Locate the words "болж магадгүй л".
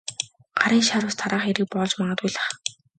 1.73-2.37